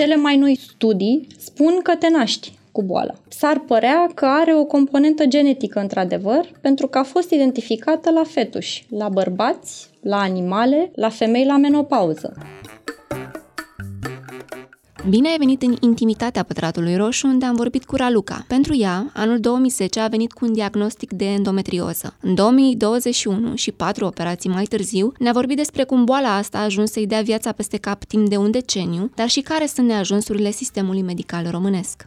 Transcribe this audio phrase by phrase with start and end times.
[0.00, 3.14] Cele mai noi studii spun că te naști cu boala.
[3.28, 8.86] S-ar părea că are o componentă genetică, într-adevăr, pentru că a fost identificată la fetuși,
[8.90, 12.36] la bărbați, la animale, la femei la menopauză.
[15.08, 18.44] Bine ai venit în intimitatea Pătratului Roșu, unde am vorbit cu Raluca.
[18.48, 22.16] Pentru ea, anul 2010 a venit cu un diagnostic de endometrioză.
[22.20, 26.90] În 2021 și patru operații mai târziu, ne-a vorbit despre cum boala asta a ajuns
[26.90, 31.02] să-i dea viața peste cap timp de un deceniu, dar și care sunt neajunsurile sistemului
[31.02, 32.06] medical românesc.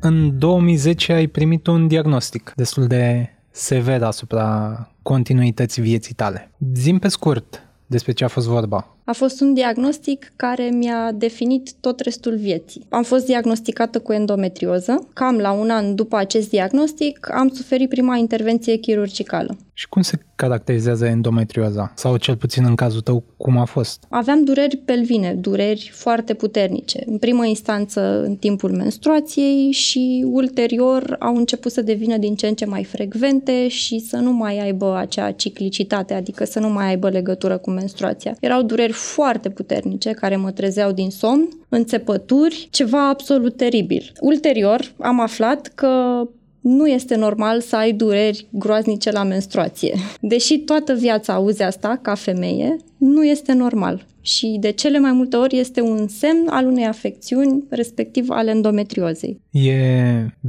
[0.00, 6.52] În 2010 ai primit un diagnostic destul de sever asupra continuității vieții tale.
[6.74, 8.93] Zim pe scurt despre ce a fost vorba.
[9.06, 12.86] A fost un diagnostic care mi-a definit tot restul vieții.
[12.88, 15.08] Am fost diagnosticată cu endometrioză.
[15.12, 19.56] Cam la un an după acest diagnostic am suferit prima intervenție chirurgicală.
[19.76, 21.92] Și cum se caracterizează endometrioza?
[21.96, 24.04] Sau cel puțin în cazul tău, cum a fost?
[24.08, 27.02] Aveam dureri pelvine, dureri foarte puternice.
[27.06, 32.54] În primă instanță în timpul menstruației și ulterior au început să devină din ce în
[32.54, 37.08] ce mai frecvente și să nu mai aibă acea ciclicitate, adică să nu mai aibă
[37.08, 38.36] legătură cu menstruația.
[38.40, 44.12] Erau dureri foarte puternice care mă trezeau din somn, înțepături, ceva absolut teribil.
[44.20, 46.22] Ulterior am aflat că
[46.60, 49.94] nu este normal să ai dureri groaznice la menstruație.
[50.20, 54.06] Deși toată viața auzi asta ca femeie, nu este normal.
[54.20, 59.40] Și de cele mai multe ori este un semn al unei afecțiuni, respectiv al endometriozei.
[59.50, 59.72] E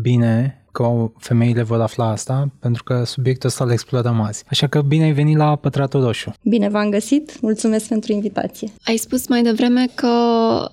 [0.01, 4.43] bine că femeile vor afla asta, pentru că subiectul ăsta îl explorăm azi.
[4.49, 6.33] Așa că bine ai venit la Pătratul Roșu.
[6.41, 8.71] Bine v-am găsit, mulțumesc pentru invitație.
[8.85, 10.07] Ai spus mai devreme că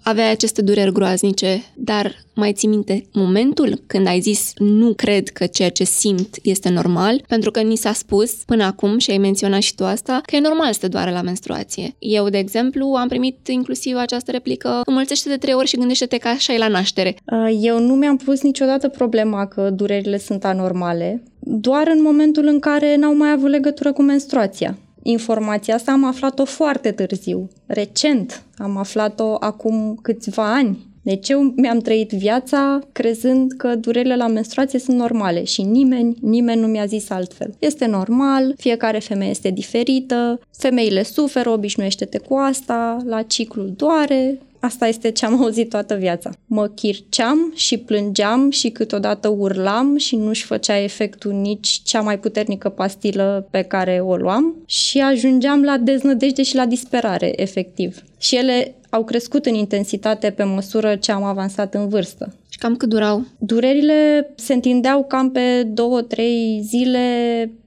[0.03, 5.47] aveai aceste dureri groaznice, dar mai ții minte momentul când ai zis nu cred că
[5.47, 7.25] ceea ce simt este normal?
[7.29, 10.41] Pentru că ni s-a spus până acum, și ai menționat și tu asta, că e
[10.41, 11.95] normal să te doare la menstruație.
[11.99, 16.29] Eu, de exemplu, am primit inclusiv această replică înmulțește de trei ori și gândește-te că
[16.29, 17.17] așa e la naștere.
[17.25, 22.59] Uh, eu nu mi-am pus niciodată problema că durerile sunt anormale, doar în momentul în
[22.59, 24.79] care n-au mai avut legătură cu menstruația.
[25.03, 28.43] Informația asta am aflat-o foarte târziu, recent.
[28.57, 34.79] Am aflat-o acum câțiva ani, deci eu mi-am trăit viața crezând că durerile la menstruație
[34.79, 37.55] sunt normale și nimeni, nimeni nu mi-a zis altfel.
[37.59, 44.87] Este normal, fiecare femeie este diferită, femeile suferă, obișnuiește-te cu asta, la ciclul doare, Asta
[44.87, 46.31] este ce am auzit toată viața.
[46.47, 52.69] Mă chirceam și plângeam și câteodată urlam și nu-și făcea efectul nici cea mai puternică
[52.69, 58.03] pastilă pe care o luam și ajungeam la deznădejde și la disperare, efectiv.
[58.19, 62.35] Și ele au crescut în intensitate pe măsură ce am avansat în vârstă.
[62.49, 63.25] Și cam cât durau?
[63.39, 67.07] Durerile se întindeau cam pe două, trei zile,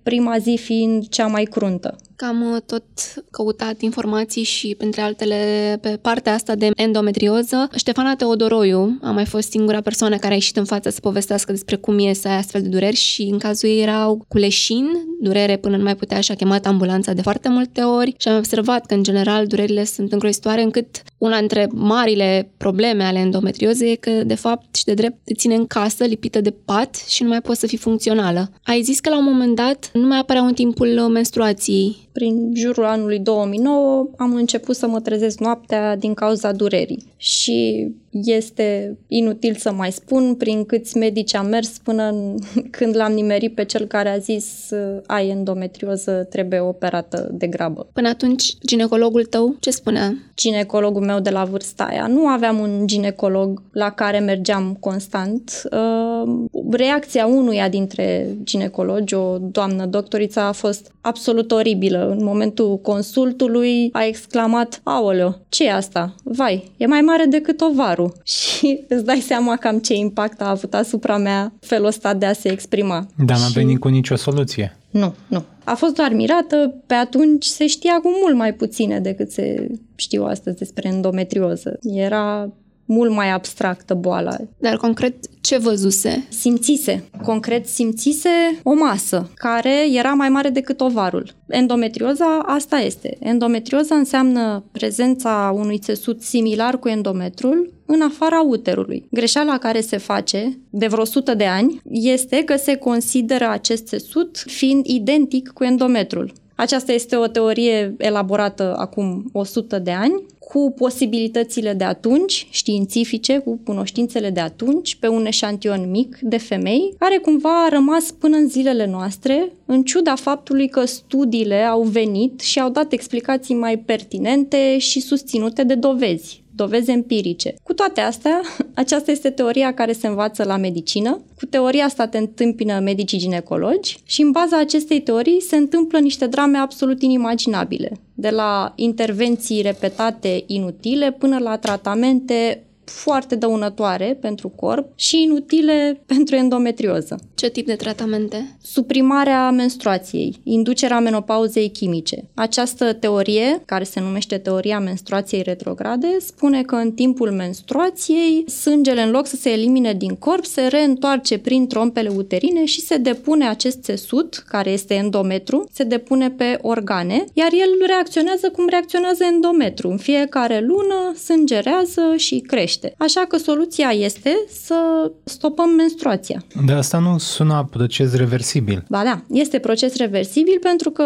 [0.04, 2.84] prima zi fiind cea mai cruntă că am uh, tot
[3.32, 7.70] căutat informații și, printre altele, pe partea asta de endometrioză.
[7.76, 11.76] Ștefana Teodoroiu a mai fost singura persoană care a ieșit în față să povestească despre
[11.76, 14.88] cum e să ai astfel de dureri și în cazul ei erau cu leșin,
[15.22, 18.38] durere până nu mai putea și a chemat ambulanța de foarte multe ori și am
[18.38, 23.96] observat că, în general, durerile sunt îngrozitoare încât una dintre marile probleme ale endometriozei e
[23.96, 27.30] că, de fapt și de drept, te ține în casă, lipită de pat și nu
[27.30, 28.52] mai poți să fii funcțională.
[28.64, 32.84] Ai zis că la un moment dat nu mai apăreau în timpul menstruației prin jurul
[32.84, 37.14] anului 2009 am început să mă trezesc noaptea din cauza durerii.
[37.18, 37.88] Și
[38.24, 42.38] este inutil să mai spun prin câți medici am mers până în,
[42.78, 44.72] când l-am nimerit pe cel care a zis
[45.06, 47.88] ai endometrioză, trebuie operată de grabă.
[47.94, 50.18] Până atunci, ginecologul tău ce spunea?
[50.36, 52.08] Ginecologul meu de la vârsta aia.
[52.08, 55.62] Nu aveam un ginecolog la care mergeam constant.
[55.72, 62.10] Uh, reacția unuia dintre ginecologi, o doamnă doctoriță, a fost absolut oribilă.
[62.18, 66.16] În momentul consultului a exclamat, aoleo, ce e asta?
[66.24, 68.05] Vai, e mai mare decât ovarul.
[68.24, 72.34] Și îți dai seama cam ce impact a avut asupra mea felul ăsta de a
[72.34, 73.08] se exprima.
[73.26, 73.54] Dar n-a și...
[73.54, 74.78] venit cu nicio soluție.
[74.90, 75.44] Nu, nu.
[75.64, 80.24] A fost doar mirată, pe atunci se știa cu mult mai puține decât se știu
[80.24, 81.80] astăzi despre endometrioză.
[81.82, 82.50] Era
[82.86, 84.36] mult mai abstractă boala.
[84.58, 86.26] Dar concret, ce văzuse?
[86.30, 87.04] Simțise.
[87.24, 88.30] Concret simțise
[88.64, 91.36] o masă care era mai mare decât ovarul.
[91.48, 93.18] Endometrioza asta este.
[93.20, 99.08] Endometrioza înseamnă prezența unui țesut similar cu endometrul în afara uterului.
[99.12, 104.38] Greșeala care se face de vreo 100 de ani este că se consideră acest țesut
[104.38, 106.34] fiind identic cu endometrul.
[106.56, 113.60] Aceasta este o teorie elaborată acum 100 de ani cu posibilitățile de atunci, științifice, cu
[113.64, 118.48] cunoștințele de atunci, pe un eșantion mic de femei, care cumva a rămas până în
[118.48, 124.78] zilele noastre, în ciuda faptului că studiile au venit și au dat explicații mai pertinente
[124.78, 127.56] și susținute de dovezi dovezi empirice.
[127.64, 128.42] Cu toate astea,
[128.74, 131.22] aceasta este teoria care se învață la medicină.
[131.38, 136.28] Cu teoria asta te întâmpină medicii ginecologi și în baza acestei teorii se întâmplă niște
[136.28, 138.00] drame absolut inimaginabile.
[138.14, 146.36] De la intervenții repetate inutile până la tratamente foarte dăunătoare pentru corp și inutile pentru
[146.36, 147.20] endometrioză.
[147.36, 148.58] Ce tip de tratamente?
[148.62, 152.24] Suprimarea menstruației, inducerea menopauzei chimice.
[152.34, 159.12] Această teorie, care se numește teoria menstruației retrograde, spune că în timpul menstruației sângele în
[159.12, 163.82] loc să se elimine din corp se reîntoarce prin trompele uterine și se depune acest
[163.82, 169.90] țesut, care este endometru, se depune pe organe, iar el reacționează cum reacționează endometru.
[169.90, 172.96] În fiecare lună sângerează și crește crește.
[172.98, 174.76] Așa că soluția este să
[175.24, 176.44] stopăm menstruația.
[176.66, 178.86] De asta nu sună proces reversibil.
[178.90, 181.06] Ba da, este proces reversibil pentru că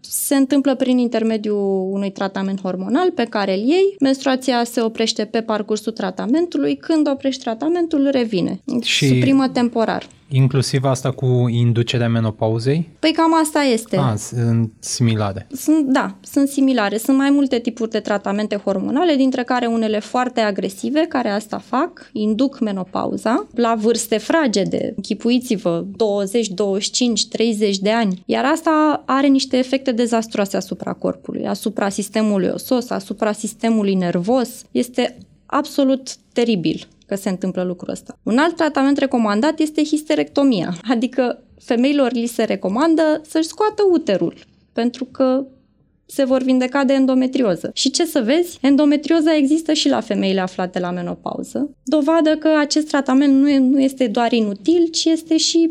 [0.00, 3.96] se întâmplă prin intermediul unui tratament hormonal pe care îl iei.
[4.00, 6.76] Menstruația se oprește pe parcursul tratamentului.
[6.76, 8.60] Când oprești tratamentul, revine.
[8.82, 10.06] Și suprimă temporar.
[10.34, 12.88] Inclusiv asta cu inducerea menopauzei?
[12.98, 13.96] Păi cam asta este.
[13.96, 15.46] Ah, sunt similare.
[15.52, 16.96] Sunt, da, sunt similare.
[16.96, 22.10] Sunt mai multe tipuri de tratamente hormonale, dintre care unele foarte agresive, care asta fac,
[22.12, 24.92] induc menopauza la vârste fragede.
[24.96, 28.22] Închipuiți-vă, 20, 25, 30 de ani.
[28.26, 34.64] Iar asta are niște efecte dezastroase asupra corpului, asupra sistemului osos, asupra sistemului nervos.
[34.70, 38.18] Este absolut teribil că se întâmplă lucrul ăsta.
[38.22, 44.34] Un alt tratament recomandat este histerectomia, adică femeilor li se recomandă să-și scoată uterul,
[44.72, 45.46] pentru că
[46.06, 47.70] se vor vindeca de endometrioză.
[47.74, 48.58] Și ce să vezi?
[48.60, 51.70] Endometrioza există și la femeile aflate la menopauză.
[51.84, 55.70] Dovadă că acest tratament nu, e, nu este doar inutil, ci este și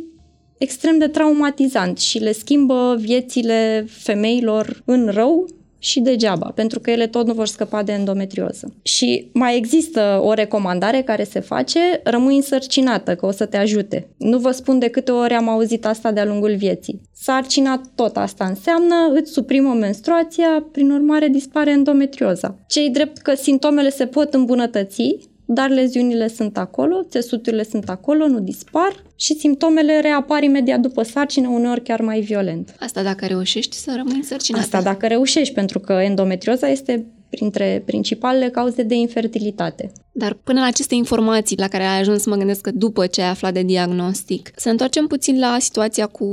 [0.58, 5.48] extrem de traumatizant și le schimbă viețile femeilor în rău
[5.84, 8.74] și degeaba, pentru că ele tot nu vor scăpa de endometrioză.
[8.82, 14.08] Și mai există o recomandare care se face, rămâi însărcinată, că o să te ajute.
[14.18, 17.02] Nu vă spun de câte ori am auzit asta de-a lungul vieții.
[17.14, 22.56] Sarcina tot asta înseamnă, îți suprimă menstruația, prin urmare dispare endometrioza.
[22.68, 25.18] Cei drept că simptomele se pot îmbunătăți,
[25.54, 31.48] dar leziunile sunt acolo, țesuturile sunt acolo, nu dispar și simptomele reapar imediat după sarcină,
[31.48, 32.76] uneori chiar mai violent.
[32.80, 34.64] Asta dacă reușești să rămâi însărcinată.
[34.64, 39.92] Asta dacă reușești, pentru că endometrioza este printre principalele cauze de infertilitate.
[40.12, 43.30] Dar până la aceste informații la care ai ajuns, mă gândesc că după ce ai
[43.30, 46.28] aflat de diagnostic, să întoarcem puțin la situația cu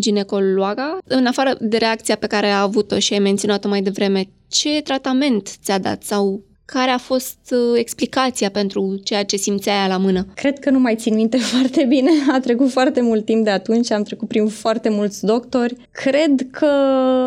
[0.00, 0.98] ginecologa.
[1.04, 5.56] În afară de reacția pe care a avut-o și ai menționat-o mai devreme, ce tratament
[5.62, 10.26] ți-a dat sau care a fost uh, explicația pentru ceea ce simțeai la mână?
[10.34, 12.10] Cred că nu mai țin minte foarte bine.
[12.32, 15.76] A trecut foarte mult timp de atunci, am trecut prin foarte mulți doctori.
[15.90, 16.66] Cred că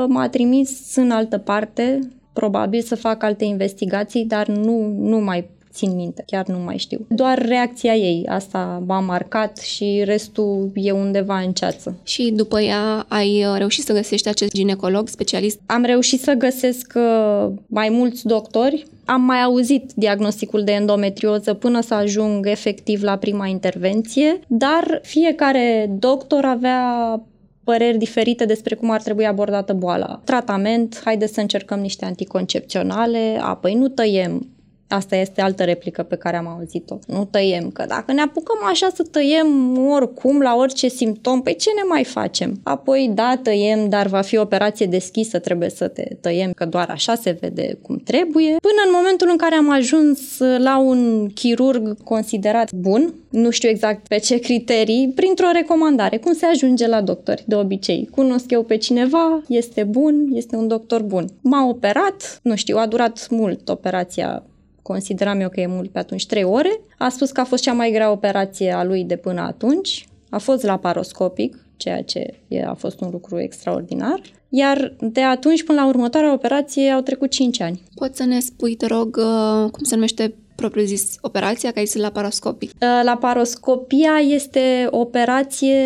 [0.08, 2.00] m-a trimis în altă parte,
[2.34, 7.06] probabil să fac alte investigații, dar nu, nu mai țin minte, chiar nu mai știu.
[7.10, 11.98] Doar reacția ei, asta m-a marcat și restul e undeva în ceață.
[12.04, 15.60] Și după ea ai uh, reușit să găsești acest ginecolog specialist?
[15.66, 18.86] Am reușit să găsesc uh, mai mulți doctori.
[19.06, 25.96] Am mai auzit diagnosticul de endometrioză până să ajung efectiv la prima intervenție, dar fiecare
[26.00, 27.22] doctor avea
[27.64, 30.22] păreri diferite despre cum ar trebui abordată boala.
[30.24, 34.55] Tratament, haide să încercăm niște anticoncepționale, apoi nu tăiem,
[34.88, 36.98] Asta este altă replică pe care am auzit-o.
[37.08, 41.70] Nu tăiem, că dacă ne apucăm așa să tăiem oricum la orice simptom, păi ce
[41.76, 42.60] ne mai facem?
[42.64, 47.16] Apoi, da, tăiem, dar va fi operație deschisă, trebuie să te tăiem, că doar așa
[47.16, 48.56] se vede cum trebuie.
[48.62, 50.20] Până în momentul în care am ajuns
[50.58, 56.46] la un chirurg considerat bun, nu știu exact pe ce criterii, printr-o recomandare, cum se
[56.46, 58.10] ajunge la doctori de obicei.
[58.12, 61.26] Cunosc eu pe cineva, este bun, este un doctor bun.
[61.42, 64.44] M-a operat, nu știu, a durat mult operația
[64.88, 66.80] consideram eu că e mult pe atunci, 3 ore.
[66.98, 70.08] A spus că a fost cea mai grea operație a lui de până atunci.
[70.30, 72.34] A fost laparoscopic, ceea ce
[72.66, 74.22] a fost un lucru extraordinar.
[74.50, 77.82] Iar de atunci până la următoarea operație au trecut 5 ani.
[77.96, 82.70] Poți să ne spui, te rog, uh, cum se numește propriu-zis operația, care este laparoscopic?
[82.70, 85.80] Uh, laparoscopia este o operație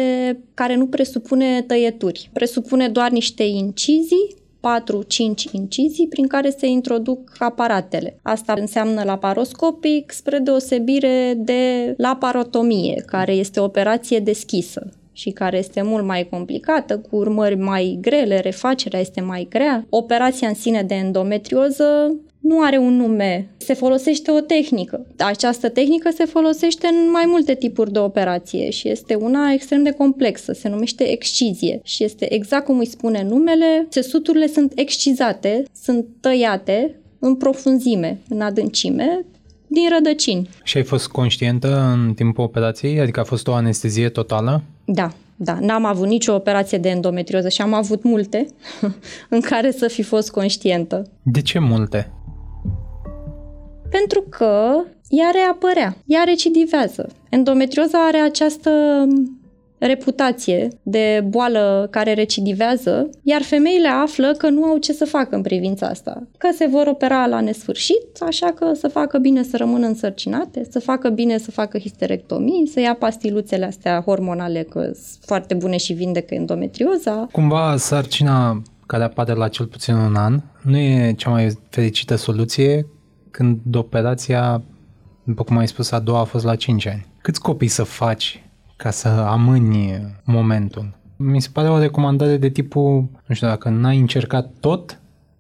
[0.54, 2.30] care nu presupune tăieturi.
[2.34, 8.20] Presupune doar niște incizii 4-5 incizii prin care se introduc aparatele.
[8.22, 15.82] Asta înseamnă laparoscopic spre deosebire de laparotomie, care este o operație deschisă și care este
[15.82, 19.86] mult mai complicată, cu urmări mai grele, refacerea este mai grea.
[19.90, 25.06] Operația în sine de endometrioză nu are un nume, se folosește o tehnică.
[25.18, 29.92] Această tehnică se folosește în mai multe tipuri de operație și este una extrem de
[29.92, 36.06] complexă, se numește excizie și este exact cum îi spune numele, țesuturile sunt excizate, sunt
[36.20, 39.26] tăiate în profunzime, în adâncime,
[39.68, 40.50] din rădăcini.
[40.64, 43.00] Și ai fost conștientă în timpul operației?
[43.00, 44.64] Adică a fost o anestezie totală?
[44.86, 45.58] Da, da.
[45.62, 48.46] N-am avut nicio operație de endometrioză și am avut multe
[49.30, 51.10] în care să fi fost conștientă.
[51.24, 52.12] De ce multe?
[53.90, 57.10] Pentru că ea reapărea, ea recidivează.
[57.30, 58.72] Endometrioza are această
[59.80, 65.42] reputație de boală care recidivează, iar femeile află că nu au ce să facă în
[65.42, 66.28] privința asta.
[66.38, 70.80] Că se vor opera la nesfârșit, așa că să facă bine să rămână însărcinate, să
[70.80, 75.94] facă bine să facă histerectomii, să ia pastiluțele astea hormonale, că sunt foarte bune și
[75.94, 77.28] vindecă endometrioza.
[77.32, 82.86] Cumva sarcina care apare la cel puțin un an nu e cea mai fericită soluție
[83.32, 84.62] când operația,
[85.24, 87.06] după cum ai spus, a doua a fost la 5 ani.
[87.22, 88.44] Câți copii să faci
[88.76, 90.98] ca să amâni momentul.
[91.18, 95.00] Mi se pare o recomandare de tipul, nu știu, dacă n-ai încercat tot,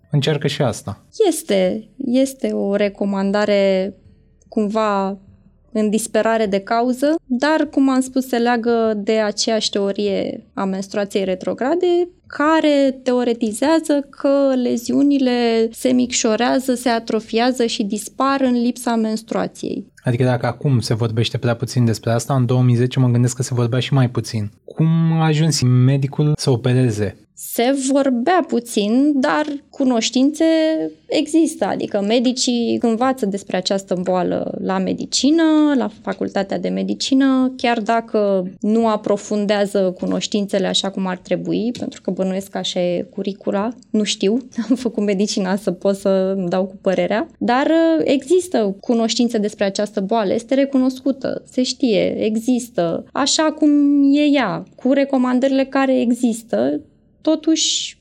[0.09, 1.03] încearcă și asta.
[1.27, 3.93] Este, este o recomandare
[4.47, 5.17] cumva
[5.71, 11.23] în disperare de cauză, dar, cum am spus, se leagă de aceeași teorie a menstruației
[11.23, 19.85] retrograde, care teoretizează că leziunile se micșorează, se atrofiază și dispar în lipsa menstruației.
[20.03, 23.53] Adică dacă acum se vorbește prea puțin despre asta, în 2010 mă gândesc că se
[23.53, 24.51] vorbea și mai puțin.
[24.65, 27.17] Cum a ajuns medicul să opereze?
[27.41, 30.45] Se vorbea puțin, dar cunoștințe
[31.05, 35.43] există, adică medicii învață despre această boală la medicină,
[35.77, 42.11] la facultatea de medicină, chiar dacă nu aprofundează cunoștințele așa cum ar trebui, pentru că
[42.11, 44.37] bănuiesc că așa e curicula, nu știu,
[44.69, 47.67] am făcut medicina să pot să dau cu părerea, dar
[48.03, 53.69] există cunoștințe despre această boală, este recunoscută, se știe, există, așa cum
[54.13, 56.81] e ea, cu recomandările care există,
[57.21, 57.97] totuși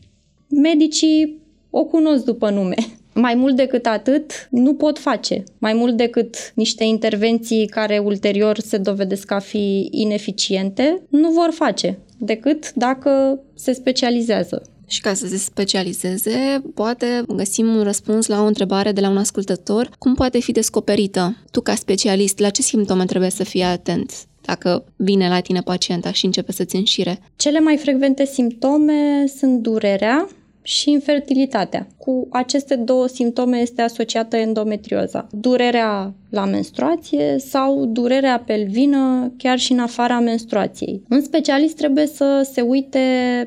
[0.49, 1.39] medicii
[1.71, 2.75] o cunosc după nume.
[3.15, 5.45] Mai mult decât atât, nu pot face.
[5.59, 11.99] Mai mult decât niște intervenții care ulterior se dovedesc a fi ineficiente, nu vor face
[12.19, 14.63] decât dacă se specializează.
[14.89, 19.17] Și ca să se specializeze, poate găsim un răspuns la o întrebare de la un
[19.17, 19.91] ascultător.
[19.99, 21.37] Cum poate fi descoperită?
[21.51, 24.13] Tu, ca specialist, la ce simptome trebuie să fii atent?
[24.49, 27.19] dacă vine la tine pacienta și începe să-ți înșire?
[27.37, 30.29] Cele mai frecvente simptome sunt durerea,
[30.69, 31.87] și infertilitatea.
[31.97, 35.27] Cu aceste două simptome este asociată endometrioza.
[35.31, 41.03] Durerea la menstruație sau durerea pelvină chiar și în afara menstruației.
[41.11, 43.01] Un specialist trebuie să se uite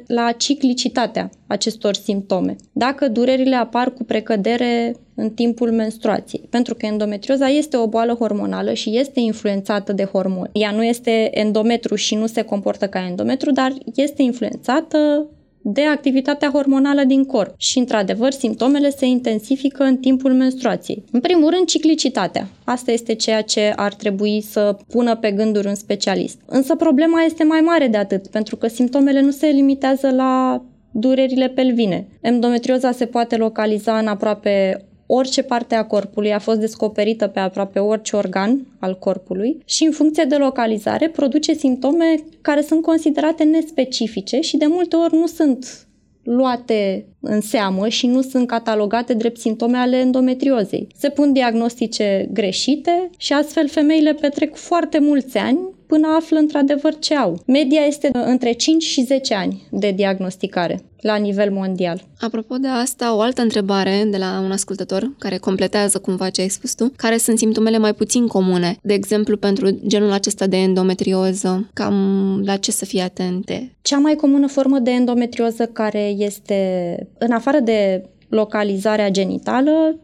[0.08, 2.56] la ciclicitatea acestor simptome.
[2.72, 8.74] Dacă durerile apar cu precădere în timpul menstruației, pentru că endometrioza este o boală hormonală
[8.74, 10.50] și este influențată de hormoni.
[10.54, 15.28] Ea nu este endometru și nu se comportă ca endometru, dar este influențată
[15.64, 21.04] de activitatea hormonală din corp și, într-adevăr, simptomele se intensifică în timpul menstruației.
[21.12, 22.48] În primul rând, ciclicitatea.
[22.64, 26.40] Asta este ceea ce ar trebui să pună pe gânduri un specialist.
[26.46, 31.48] Însă problema este mai mare de atât, pentru că simptomele nu se limitează la durerile
[31.48, 32.08] pelvine.
[32.22, 37.80] Endometrioza se poate localiza în aproape orice parte a corpului a fost descoperită pe aproape
[37.80, 44.40] orice organ al corpului și în funcție de localizare produce simptome care sunt considerate nespecifice
[44.40, 45.88] și de multe ori nu sunt
[46.24, 50.88] luate în seamă și nu sunt catalogate drept simptome ale endometriozei.
[50.98, 55.60] Se pun diagnostice greșite și astfel femeile petrec foarte mulți ani
[55.92, 57.40] până află într-adevăr ce au.
[57.46, 62.04] Media este între 5 și 10 ani de diagnosticare la nivel mondial.
[62.20, 66.48] Apropo de asta, o altă întrebare de la un ascultător care completează cumva ce ai
[66.48, 66.92] spus tu.
[66.96, 68.78] Care sunt simptomele mai puțin comune?
[68.82, 73.76] De exemplu, pentru genul acesta de endometrioză, cam la ce să fie atente?
[73.82, 80.00] Cea mai comună formă de endometrioză care este, în afară de localizarea genitală,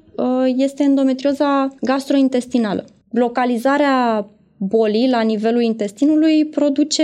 [0.56, 2.86] este endometrioza gastrointestinală.
[3.12, 7.04] Localizarea bolii la nivelul intestinului produce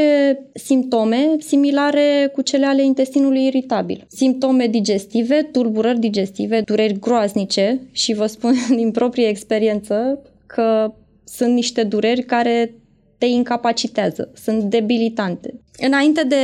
[0.54, 4.06] simptome similare cu cele ale intestinului iritabil.
[4.08, 10.94] Simptome digestive, tulburări digestive, dureri groaznice și vă spun din proprie experiență că
[11.24, 12.74] sunt niște dureri care
[13.18, 15.54] te incapacitează, sunt debilitante.
[15.78, 16.36] Înainte de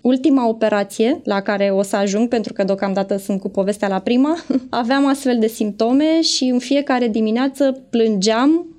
[0.00, 4.44] ultima operație la care o să ajung, pentru că deocamdată sunt cu povestea la prima,
[4.70, 8.69] aveam astfel de simptome și în fiecare dimineață plângeam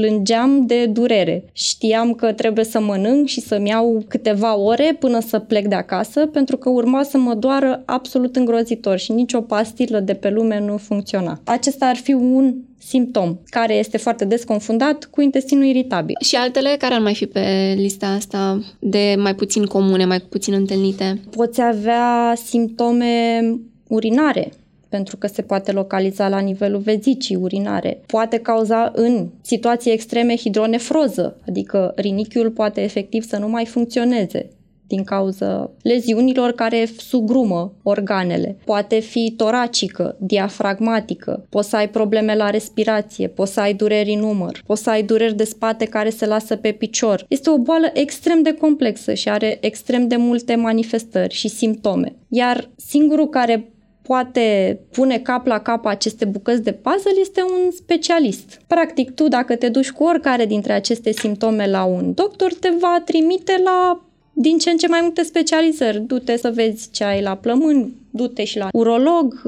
[0.00, 1.44] plângeam de durere.
[1.52, 6.26] Știam că trebuie să mănânc și să-mi iau câteva ore până să plec de acasă,
[6.26, 10.76] pentru că urma să mă doară absolut îngrozitor și nicio pastilă de pe lume nu
[10.76, 11.40] funcționa.
[11.44, 16.16] Acesta ar fi un simptom care este foarte des confundat cu intestinul iritabil.
[16.20, 20.54] Și altele care ar mai fi pe lista asta de mai puțin comune, mai puțin
[20.54, 21.20] întâlnite?
[21.30, 23.42] Poți avea simptome
[23.88, 24.52] urinare,
[24.90, 28.02] pentru că se poate localiza la nivelul vezicii urinare.
[28.06, 34.50] Poate cauza în situații extreme hidronefroză, adică rinichiul poate efectiv să nu mai funcționeze
[34.90, 38.56] din cauza leziunilor care sugrumă organele.
[38.64, 44.22] Poate fi toracică, diafragmatică, poți să ai probleme la respirație, poți să ai dureri în
[44.22, 47.24] umăr, poți să ai dureri de spate care se lasă pe picior.
[47.28, 52.16] Este o boală extrem de complexă și are extrem de multe manifestări și simptome.
[52.28, 53.70] Iar singurul care
[54.10, 58.60] poate pune cap la cap aceste bucăți de puzzle este un specialist.
[58.66, 63.02] Practic, tu dacă te duci cu oricare dintre aceste simptome la un doctor, te va
[63.04, 66.00] trimite la din ce în ce mai multe specializări.
[66.00, 69.42] Du-te să vezi ce ai la plămâni, du-te și la urolog,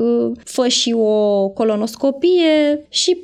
[0.45, 3.17] fă și o colonoscopie și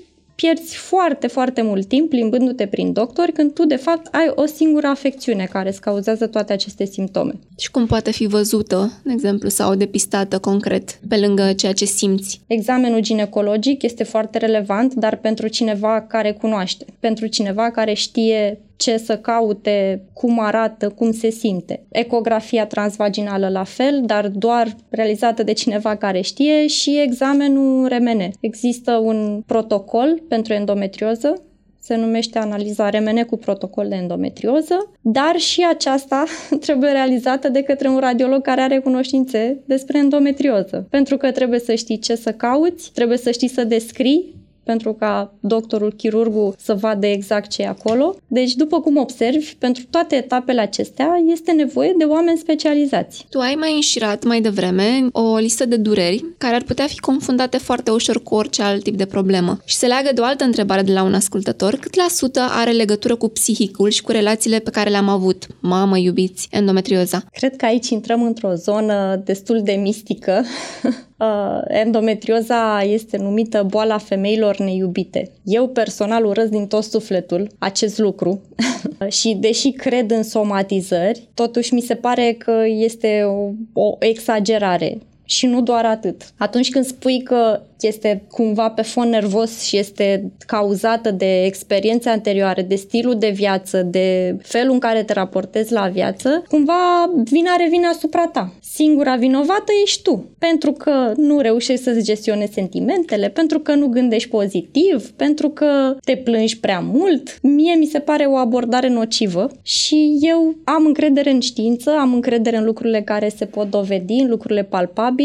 [0.43, 4.87] pierzi foarte, foarte mult timp plimbându-te prin doctori când tu, de fapt, ai o singură
[4.87, 7.33] afecțiune care îți cauzează toate aceste simptome.
[7.59, 12.41] Și cum poate fi văzută, de exemplu, sau depistată concret, pe lângă ceea ce simți?
[12.47, 18.97] Examenul ginecologic este foarte relevant, dar pentru cineva care cunoaște, pentru cineva care știe ce
[18.97, 21.83] să caute, cum arată, cum se simte.
[21.89, 28.31] Ecografia transvaginală la fel, dar doar realizată de cineva care știe și examenul RMN.
[28.41, 31.43] Există un protocol pentru endometrioză
[31.89, 36.25] se numește analiza RMN cu protocol de endometrioză, dar și aceasta
[36.65, 40.87] trebuie realizată de către un radiolog care are cunoștințe despre endometrioză.
[40.91, 44.35] Pentru că trebuie să știi ce să cauți, trebuie să știi să descrii
[44.69, 48.17] pentru ca doctorul, chirurgul să vadă exact ce e acolo.
[48.27, 53.27] Deci, după cum observi, pentru toate etapele acestea este nevoie de oameni specializați.
[53.31, 57.59] Tu ai mai înșirat mai devreme o listă de dureri care ar putea fi confundate
[57.59, 59.59] foarte ușor cu orice alt tip de problemă.
[59.65, 61.75] Și se leagă de o altă întrebare de la un ascultător.
[61.75, 65.47] Cât la sută are legătură cu psihicul și cu relațiile pe care le-am avut?
[65.61, 67.25] Mamă, iubiți, endometrioza.
[67.33, 70.45] Cred că aici intrăm într-o zonă destul de mistică
[70.85, 70.93] uh,
[71.67, 75.31] endometrioza este numită boala femeilor neiubite.
[75.45, 78.41] Eu personal urăz din tot sufletul acest lucru
[79.19, 84.99] și deși cred în somatizări, totuși mi se pare că este o, o exagerare.
[85.31, 86.23] Și nu doar atât.
[86.37, 92.63] Atunci când spui că este cumva pe fond nervos și este cauzată de experiențe anterioare,
[92.63, 97.87] de stilul de viață, de felul în care te raportezi la viață, cumva vina revine
[97.87, 98.53] asupra ta.
[98.63, 104.29] Singura vinovată ești tu, pentru că nu reușești să-ți gestionezi sentimentele, pentru că nu gândești
[104.29, 107.39] pozitiv, pentru că te plângi prea mult.
[107.43, 112.57] Mie mi se pare o abordare nocivă și eu am încredere în știință, am încredere
[112.57, 115.18] în lucrurile care se pot dovedi, în lucrurile palpabile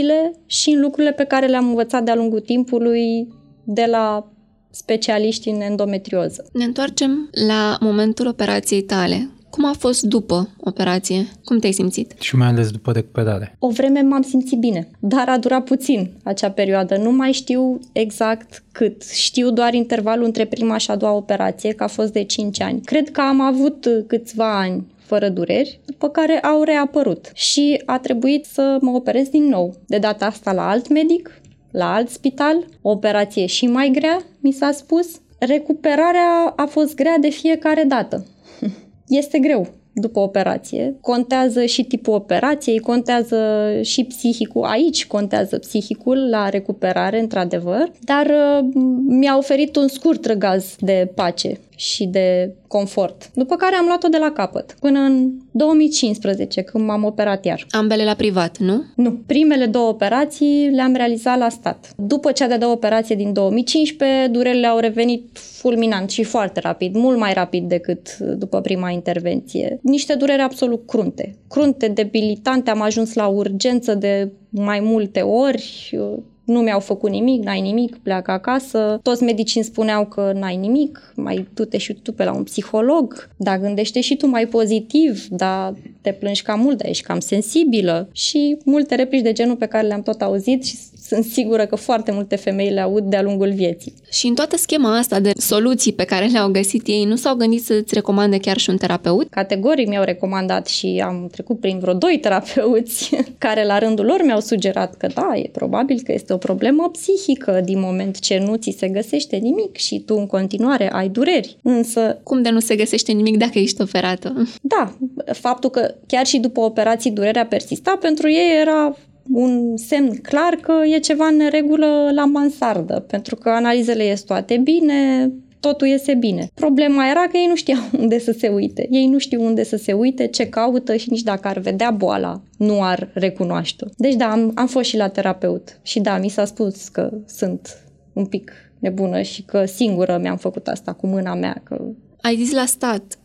[0.45, 3.27] și în lucrurile pe care le-am învățat de-a lungul timpului
[3.63, 4.27] de la
[4.69, 6.45] specialiști în endometrioză.
[6.53, 9.29] Ne întoarcem la momentul operației tale.
[9.49, 11.27] Cum a fost după operație?
[11.43, 12.13] Cum te-ai simțit?
[12.19, 13.56] Și mai ales după recuperare.
[13.60, 16.97] O vreme m-am simțit bine, dar a durat puțin acea perioadă.
[16.97, 19.03] Nu mai știu exact cât.
[19.03, 22.82] Știu doar intervalul între prima și a doua operație, că a fost de 5 ani.
[22.82, 28.45] Cred că am avut câțiva ani fără dureri, după care au reapărut și a trebuit
[28.45, 29.73] să mă operez din nou.
[29.87, 34.51] De data asta la alt medic, la alt spital, o operație și mai grea, mi
[34.51, 35.07] s-a spus.
[35.39, 38.25] Recuperarea a fost grea de fiecare dată.
[39.07, 40.97] Este greu după operație.
[41.01, 44.63] Contează și tipul operației, contează și psihicul.
[44.63, 48.69] Aici contează psihicul la recuperare, într-adevăr, dar uh,
[49.07, 53.32] mi-a oferit un scurt răgaz de pace și de confort.
[53.34, 57.65] După care am luat-o de la capăt, până în 2015, când m-am operat iar.
[57.69, 58.84] Ambele la privat, nu?
[58.96, 59.12] Nu.
[59.26, 61.93] Primele două operații le-am realizat la stat.
[61.98, 67.17] După cea de-a doua operație din 2015, durerile au revenit fulminant și foarte rapid, mult
[67.17, 69.80] mai rapid decât după prima intervenție.
[69.82, 71.36] Niște dureri absolut crunte.
[71.50, 75.98] Crunte, debilitante, am ajuns la urgență de mai multe ori,
[76.45, 78.99] nu mi-au făcut nimic, n-ai nimic, pleacă acasă.
[79.01, 83.29] Toți medicii îmi spuneau că n-ai nimic, mai du-te și tu pe la un psiholog,
[83.38, 88.10] dar gândește și tu mai pozitiv, dar te plângi cam mult, dar ești cam sensibilă
[88.12, 90.77] și multe replici de genul pe care le-am tot auzit și
[91.13, 93.93] sunt sigură că foarte multe femei le aud de-a lungul vieții.
[94.12, 97.63] Și în toată schema asta de soluții pe care le-au găsit ei, nu s-au gândit
[97.63, 99.30] să-ți recomande chiar și un terapeut?
[99.30, 104.39] Categoric mi-au recomandat și am trecut prin vreo doi terapeuți care la rândul lor mi-au
[104.39, 108.76] sugerat că da, e probabil că este o problemă psihică din moment ce nu ți
[108.78, 111.58] se găsește nimic și tu în continuare ai dureri.
[111.62, 112.19] Însă...
[112.23, 114.47] Cum de nu se găsește nimic dacă ești operată?
[114.62, 114.97] Da,
[115.32, 118.95] faptul că chiar și după operații durerea persista, pentru ei era
[119.31, 124.57] un semn clar că e ceva în neregulă la mansardă, pentru că analizele ies toate
[124.57, 126.47] bine, totul iese bine.
[126.53, 128.88] Problema era că ei nu știau unde să se uite.
[128.91, 132.41] Ei nu știu unde să se uite, ce caută și nici dacă ar vedea boala,
[132.57, 133.86] nu ar recunoaște.
[133.97, 135.79] Deci da, am, am fost și la terapeut.
[135.81, 137.83] Și da, mi s-a spus că sunt
[138.13, 141.62] un pic nebună și că singură mi-am făcut asta cu mâna mea.
[141.63, 141.81] Că...
[142.21, 143.19] Ai zis la stat,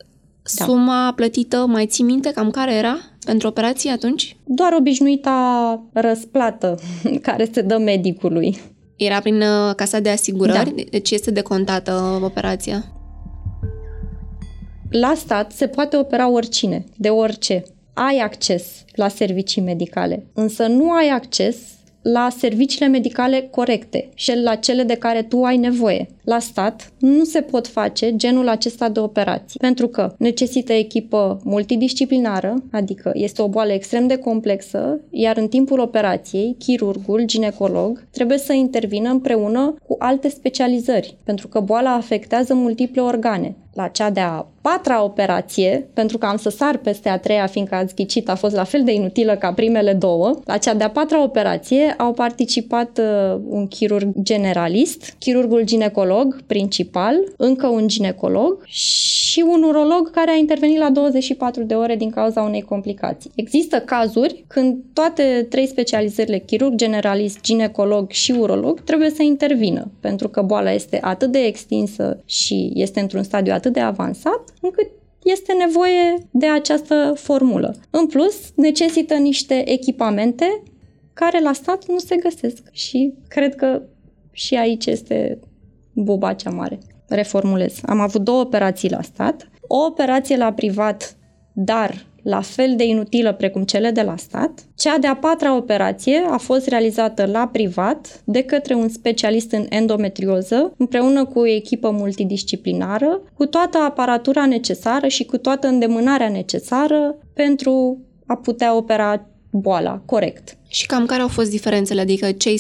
[0.56, 0.64] da.
[0.64, 4.36] suma plătită, mai ții minte cam care era pentru operație atunci?
[4.44, 6.78] Doar obișnuita răsplată
[7.22, 8.58] care se dă medicului.
[8.96, 10.74] Era prin uh, casa de asigurări?
[10.74, 10.82] Da.
[10.90, 12.84] Deci este decontată operația?
[14.90, 17.62] La stat se poate opera oricine, de orice.
[17.94, 21.56] Ai acces la servicii medicale, însă nu ai acces
[22.02, 26.06] la serviciile medicale corecte și la cele de care tu ai nevoie.
[26.24, 32.54] La stat nu se pot face genul acesta de operații, pentru că necesită echipă multidisciplinară,
[32.72, 38.52] adică este o boală extrem de complexă, iar în timpul operației, chirurgul, ginecolog, trebuie să
[38.52, 43.56] intervină împreună cu alte specializări, pentru că boala afectează multiple organe.
[43.78, 47.94] La cea de-a patra operație, pentru că am să sar peste a treia, fiindcă ați
[47.94, 50.40] ghicit, a fost la fel de inutilă ca primele două.
[50.44, 57.66] La cea de-a patra operație au participat uh, un chirurg generalist, chirurgul ginecolog principal, încă
[57.66, 62.62] un ginecolog și un urolog care a intervenit la 24 de ore din cauza unei
[62.62, 63.30] complicații.
[63.34, 70.28] Există cazuri când toate trei specializările, chirurg generalist, ginecolog și urolog, trebuie să intervină, pentru
[70.28, 74.90] că boala este atât de extinsă și este într-un stadiu atât de avansat, încât
[75.22, 77.74] este nevoie de această formulă.
[77.90, 80.62] În plus, necesită niște echipamente
[81.12, 83.82] care la stat nu se găsesc și cred că
[84.32, 85.38] și aici este
[85.92, 86.78] buba cea mare.
[87.08, 87.78] Reformulez.
[87.86, 91.16] Am avut două operații la stat, o operație la privat,
[91.52, 94.66] dar la fel de inutilă precum cele de la stat.
[94.76, 100.72] Cea de-a patra operație a fost realizată la privat de către un specialist în endometrioză,
[100.76, 107.98] împreună cu o echipă multidisciplinară, cu toată aparatura necesară și cu toată îndemânarea necesară pentru
[108.26, 110.56] a putea opera boala corect.
[110.68, 112.00] Și cam care au fost diferențele?
[112.00, 112.54] Adică ce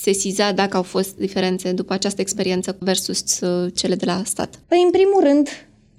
[0.00, 4.60] sesiza dacă au fost diferențe după această experiență versus uh, cele de la stat?
[4.68, 5.48] Păi, în primul rând,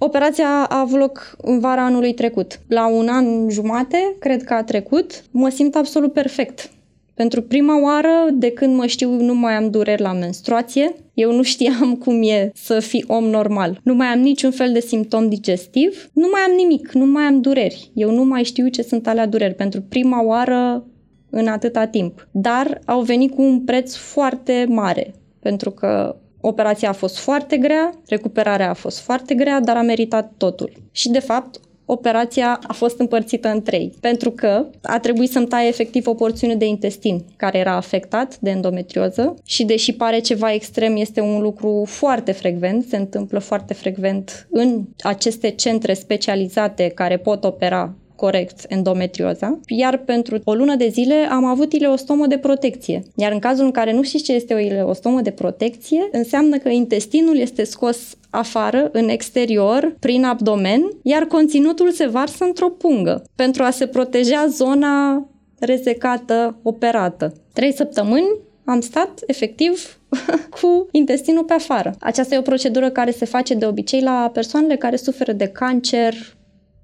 [0.04, 2.60] Operația a avut loc în vara anului trecut.
[2.68, 6.70] La un an jumate, cred că a trecut, mă simt absolut perfect.
[7.14, 10.94] Pentru prima oară, de când mă știu, nu mai am dureri la menstruație.
[11.14, 13.80] Eu nu știam cum e să fii om normal.
[13.82, 16.10] Nu mai am niciun fel de simptom digestiv.
[16.12, 17.90] Nu mai am nimic, nu mai am dureri.
[17.94, 19.54] Eu nu mai știu ce sunt alea dureri.
[19.54, 20.86] Pentru prima oară
[21.30, 22.28] în atâta timp.
[22.30, 25.14] Dar au venit cu un preț foarte mare.
[25.40, 30.32] Pentru că Operația a fost foarte grea, recuperarea a fost foarte grea, dar a meritat
[30.36, 30.72] totul.
[30.92, 35.68] Și, de fapt, operația a fost împărțită în trei, pentru că a trebuit să-mi taie
[35.68, 40.96] efectiv o porțiune de intestin care era afectat de endometrioză și deși pare ceva extrem,
[40.96, 47.44] este un lucru foarte frecvent, se întâmplă foarte frecvent în aceste centre specializate care pot
[47.44, 53.02] opera corect endometrioza, iar pentru o lună de zile am avut ileostomă de protecție.
[53.16, 56.68] Iar în cazul în care nu știți ce este o ileostomă de protecție, înseamnă că
[56.68, 63.62] intestinul este scos afară, în exterior, prin abdomen, iar conținutul se varsă într-o pungă pentru
[63.62, 65.26] a se proteja zona
[65.58, 67.32] rezecată, operată.
[67.52, 68.28] Trei săptămâni
[68.64, 69.98] am stat efectiv
[70.60, 71.94] cu intestinul pe afară.
[72.00, 76.14] Aceasta e o procedură care se face de obicei la persoanele care suferă de cancer,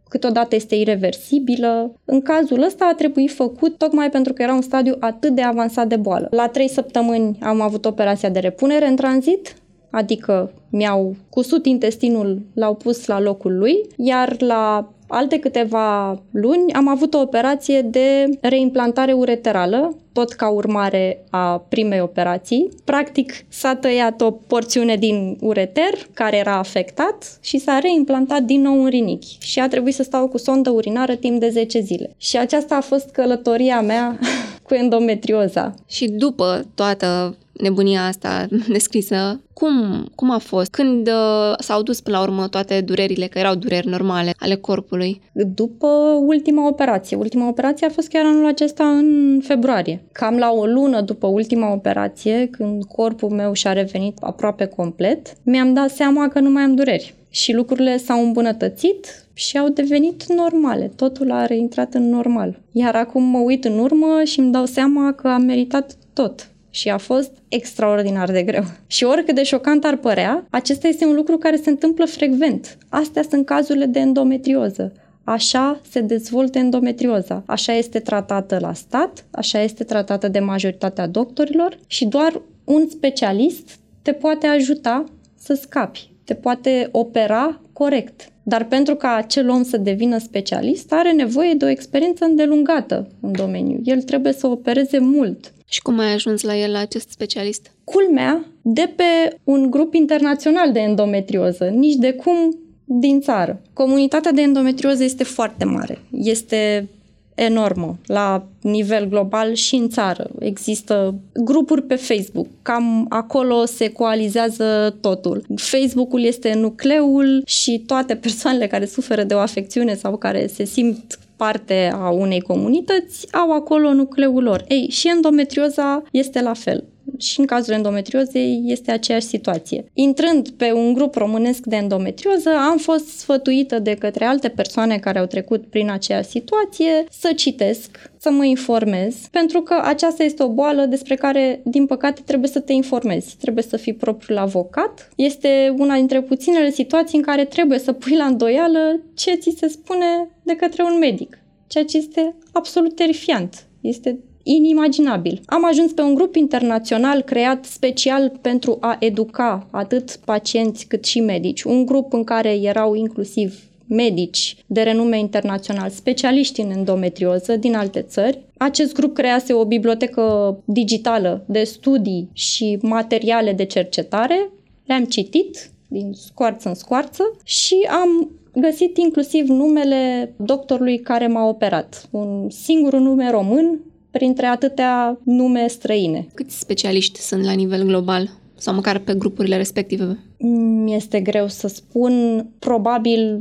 [0.08, 1.92] câteodată este irreversibilă.
[2.04, 5.86] În cazul ăsta a trebuit făcut tocmai pentru că era un stadiu atât de avansat
[5.86, 6.28] de boală.
[6.30, 9.56] La trei săptămâni am avut operația de repunere în tranzit,
[9.90, 16.88] adică mi-au cusut intestinul, l-au pus la locul lui, iar la alte câteva luni am
[16.88, 22.68] avut o operație de reimplantare ureterală, tot ca urmare a primei operații.
[22.84, 28.82] Practic s-a tăiat o porțiune din ureter care era afectat și s-a reimplantat din nou
[28.82, 32.14] un rinichi și a trebuit să stau cu sondă urinară timp de 10 zile.
[32.16, 34.18] Și aceasta a fost călătoria mea
[34.66, 35.74] cu endometrioza.
[35.86, 40.70] Și după toată nebunia asta descrisă, cum, cum a fost?
[40.70, 45.20] Când uh, s-au dus până la urmă toate durerile, că erau dureri normale ale corpului?
[45.32, 45.86] După
[46.26, 47.16] ultima operație.
[47.16, 50.02] Ultima operație a fost chiar anul acesta în februarie.
[50.12, 55.74] Cam la o lună după ultima operație, când corpul meu și-a revenit aproape complet, mi-am
[55.74, 57.14] dat seama că nu mai am dureri.
[57.30, 60.92] Și lucrurile s-au îmbunătățit și au devenit normale.
[60.96, 62.60] Totul a reintrat în normal.
[62.72, 66.88] Iar acum mă uit în urmă și îmi dau seama că am meritat tot și
[66.88, 68.64] a fost extraordinar de greu.
[68.86, 72.78] Și oricât de șocant ar părea, acesta este un lucru care se întâmplă frecvent.
[72.88, 74.92] Astea sunt cazurile de endometrioză.
[75.24, 77.42] Așa se dezvoltă endometrioza.
[77.46, 83.78] Așa este tratată la stat, așa este tratată de majoritatea doctorilor și doar un specialist
[84.02, 85.04] te poate ajuta
[85.36, 88.28] să scapi te poate opera corect.
[88.42, 93.32] Dar pentru ca acel om să devină specialist, are nevoie de o experiență îndelungată în
[93.32, 93.80] domeniu.
[93.84, 95.52] El trebuie să opereze mult.
[95.68, 97.70] Și cum ai ajuns la el, la acest specialist?
[97.84, 103.60] Culmea, de pe un grup internațional de endometrioză, nici de cum din țară.
[103.72, 105.98] Comunitatea de endometrioză este foarte mare.
[106.10, 106.88] Este
[107.34, 110.30] enormă la nivel global și în țară.
[110.38, 115.44] Există grupuri pe Facebook, cam acolo se coalizează totul.
[115.56, 121.18] Facebook-ul este nucleul și toate persoanele care suferă de o afecțiune sau care se simt
[121.38, 124.64] parte a unei comunități au acolo nucleul lor.
[124.68, 126.84] Ei, și endometrioza este la fel
[127.18, 129.84] și în cazul endometriozei este aceeași situație.
[129.92, 135.18] Intrând pe un grup românesc de endometrioză, am fost sfătuită de către alte persoane care
[135.18, 140.48] au trecut prin aceeași situație să citesc, să mă informez, pentru că aceasta este o
[140.48, 143.36] boală despre care, din păcate, trebuie să te informezi.
[143.36, 145.08] Trebuie să fii propriul avocat.
[145.16, 149.68] Este una dintre puținele situații în care trebuie să pui la îndoială ce ți se
[149.68, 153.66] spune de către un medic, ceea ce este absolut terifiant.
[153.80, 154.18] Este
[154.56, 155.40] inimaginabil.
[155.46, 161.20] Am ajuns pe un grup internațional creat special pentru a educa atât pacienți cât și
[161.20, 161.62] medici.
[161.62, 168.00] Un grup în care erau inclusiv medici de renume internațional, specialiști în endometrioză din alte
[168.00, 168.38] țări.
[168.56, 174.50] Acest grup crease o bibliotecă digitală de studii și materiale de cercetare.
[174.84, 182.08] Le-am citit din scoarță în scoarță și am găsit inclusiv numele doctorului care m-a operat.
[182.10, 186.26] Un singur nume român, printre atâtea nume străine.
[186.34, 188.30] Câți specialiști sunt la nivel global?
[188.56, 190.18] Sau măcar pe grupurile respective?
[190.38, 193.40] Mi este greu să spun, probabil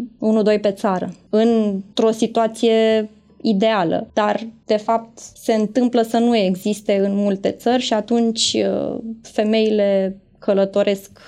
[0.58, 1.16] 1-2 pe țară.
[1.30, 3.10] Într-o situație
[3.42, 8.98] ideală, dar de fapt se întâmplă să nu existe în multe țări și atunci uh,
[9.22, 11.20] femeile călătoresc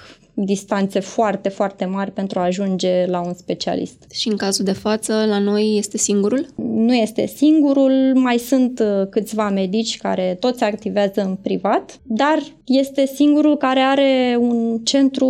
[0.45, 4.05] distanțe foarte, foarte mari pentru a ajunge la un specialist.
[4.11, 6.45] Și în cazul de față, la noi este singurul?
[6.55, 13.05] Nu este singurul, mai sunt uh, câțiva medici care toți activează în privat, dar este
[13.05, 15.29] singurul care are un centru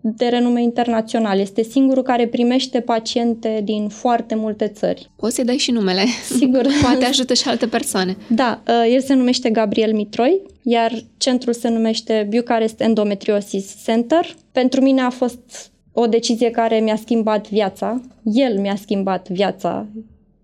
[0.00, 1.38] de renume internațional.
[1.38, 5.10] Este singurul care primește paciente din foarte multe țări.
[5.16, 6.04] Poți să-i dai și numele.
[6.38, 6.66] Sigur.
[6.82, 8.16] Poate ajută și alte persoane.
[8.28, 14.36] Da, uh, el se numește Gabriel Mitroi, iar centrul se numește Bucharest Endometriosis Center.
[14.52, 18.00] Pentru mine a fost o decizie care mi-a schimbat viața.
[18.22, 19.86] El mi-a schimbat viața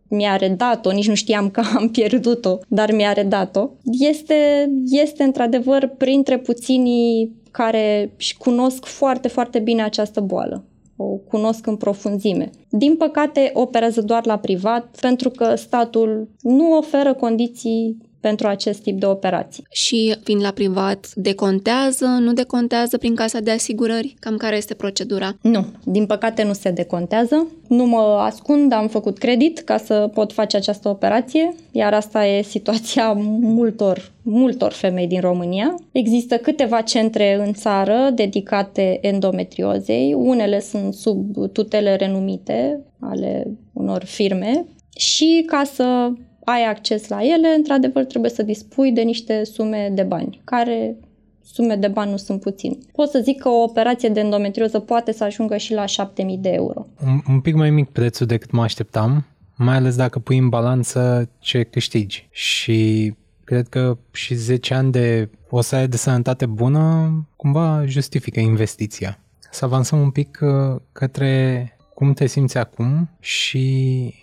[0.09, 3.69] mi-a redat-o, nici nu știam că am pierdut-o, dar mi-a redat-o.
[3.85, 10.65] Este, este într-adevăr printre puținii care își cunosc foarte, foarte bine această boală.
[10.97, 12.51] O cunosc în profunzime.
[12.69, 18.99] Din păcate, operează doar la privat pentru că statul nu oferă condiții pentru acest tip
[19.01, 19.65] de operații.
[19.71, 24.15] Și fiind la privat, decontează, nu decontează prin casa de asigurări?
[24.21, 25.37] Cam care este procedura?
[25.41, 27.47] Nu, din păcate nu se decontează.
[27.69, 32.43] Nu mă ascund, am făcut credit ca să pot face această operație, iar asta e
[32.43, 35.75] situația multor, multor femei din România.
[35.93, 44.65] Există câteva centre în țară dedicate endometriozei, unele sunt sub tutele renumite ale unor firme
[44.97, 46.11] și ca să
[46.45, 50.97] ai acces la ele, într-adevăr trebuie să dispui de niște sume de bani, care
[51.45, 52.77] sume de bani nu sunt puține.
[52.93, 56.49] Pot să zic că o operație de endometrioză poate să ajungă și la 7000 de
[56.49, 56.87] euro.
[57.05, 59.27] Un, un pic mai mic prețul decât mă așteptam,
[59.57, 62.29] mai ales dacă pui în balanță ce câștigi.
[62.31, 63.13] Și
[63.45, 69.19] cred că și 10 ani de o să de sănătate bună cumva justifică investiția.
[69.51, 74.15] Să avansăm un pic uh, către cum te simți acum și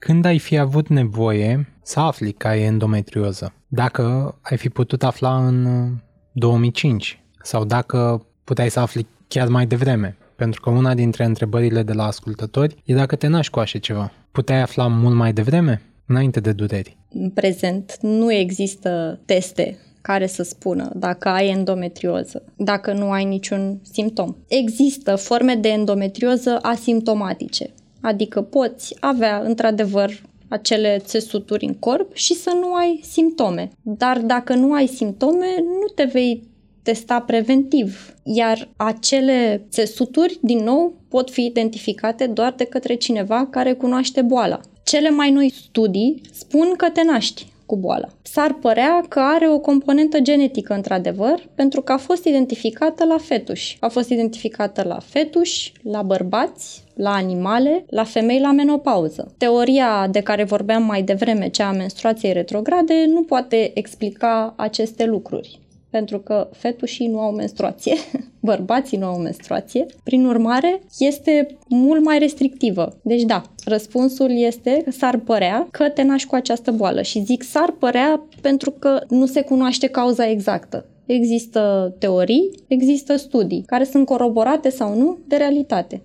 [0.00, 3.52] când ai fi avut nevoie să afli că ai endometrioză?
[3.68, 5.88] Dacă ai fi putut afla în
[6.32, 10.16] 2005 uh, sau dacă puteai să afli chiar mai devreme?
[10.36, 14.12] Pentru că una dintre întrebările de la ascultători e dacă te naști cu așa ceva.
[14.32, 16.96] Puteai afla mult mai devreme, înainte de dureri?
[17.10, 23.80] În prezent nu există teste care să spună dacă ai endometrioză, dacă nu ai niciun
[23.82, 24.36] simptom.
[24.48, 32.52] Există forme de endometrioză asimptomatice, Adică poți avea într-adevăr acele țesuturi în corp și să
[32.60, 33.70] nu ai simptome.
[33.82, 36.48] Dar dacă nu ai simptome, nu te vei
[36.82, 38.14] testa preventiv.
[38.24, 44.60] Iar acele țesuturi, din nou, pot fi identificate doar de către cineva care cunoaște boala.
[44.84, 48.08] Cele mai noi studii spun că te naști cu boala.
[48.22, 53.76] S-ar părea că are o componentă genetică, într-adevăr, pentru că a fost identificată la fetuși.
[53.80, 59.34] A fost identificată la fetuși, la bărbați, la animale, la femei la menopauză.
[59.38, 65.58] Teoria de care vorbeam mai devreme, cea a menstruației retrograde, nu poate explica aceste lucruri.
[65.90, 67.94] pentru că fetușii nu au menstruație,
[68.50, 69.86] bărbații nu au menstruație.
[70.04, 72.98] Prin urmare, este mult mai restrictivă.
[73.02, 77.42] Deci da, răspunsul este că s-ar părea că te naști cu această boală și zic
[77.42, 80.86] s-ar părea pentru că nu se cunoaște cauza exactă.
[81.06, 86.02] Există teorii, există studii care sunt coroborate sau nu de realitate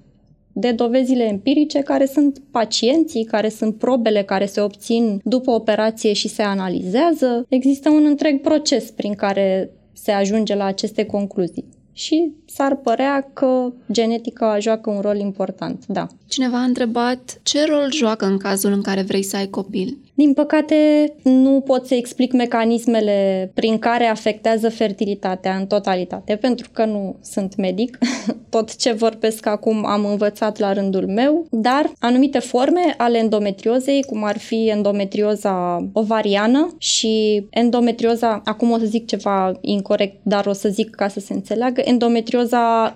[0.58, 6.28] de dovezile empirice care sunt pacienții, care sunt probele care se obțin după operație și
[6.28, 7.46] se analizează.
[7.50, 11.66] Există un întreg proces prin care se ajunge la aceste concluzii.
[11.94, 16.08] Și s-ar părea că genetica joacă un rol important, da.
[16.28, 19.98] Cineva a întrebat ce rol joacă în cazul în care vrei să ai copil?
[20.18, 20.76] Din păcate,
[21.24, 27.56] nu pot să explic mecanismele prin care afectează fertilitatea în totalitate, pentru că nu sunt
[27.56, 27.98] medic.
[28.50, 34.24] Tot ce vorbesc acum am învățat la rândul meu, dar anumite forme ale endometriozei, cum
[34.24, 40.70] ar fi endometrioza ovariană și endometrioza, acum o să zic ceva incorrect, dar o să
[40.70, 42.45] zic ca să se înțeleagă, endometrioza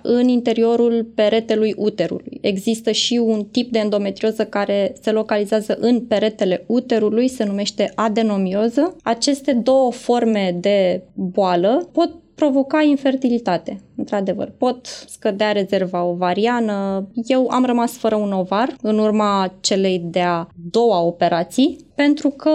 [0.02, 2.38] în interiorul peretelui uterului.
[2.40, 8.96] Există și un tip de endometrioză care se localizează în peretele uterului, se numește adenomioză.
[9.02, 14.52] Aceste două forme de boală pot provoca infertilitate, într-adevăr.
[14.58, 17.08] Pot scădea rezerva ovariană.
[17.14, 22.50] Eu am rămas fără un ovar în urma celei de-a doua operații, pentru că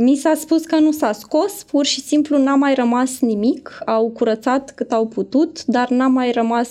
[0.00, 3.78] mi s-a spus că nu s-a scos, pur și simplu n-a mai rămas nimic.
[3.86, 6.70] Au curățat cât au putut, dar n-a mai rămas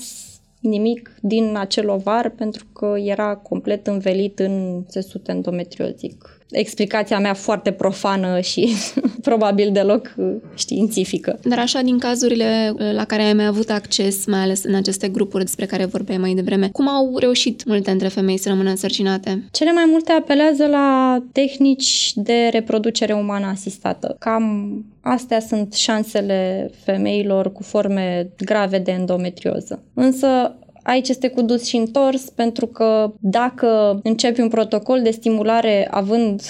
[0.60, 7.72] nimic din acel ovar pentru că era complet învelit în țesut endometriozic explicația mea foarte
[7.72, 8.76] profană și
[9.30, 11.40] probabil deloc uh, științifică.
[11.44, 15.08] Dar așa, din cazurile uh, la care ai mai avut acces, mai ales în aceste
[15.08, 19.44] grupuri despre care vorbeai mai devreme, cum au reușit multe dintre femei să rămână însărcinate?
[19.52, 24.16] Cele mai multe apelează la tehnici de reproducere umană asistată.
[24.20, 29.84] Cam astea sunt șansele femeilor cu forme grave de endometrioză.
[29.94, 30.56] Însă
[30.88, 36.42] Aici este cu dus și întors pentru că dacă începi un protocol de stimulare având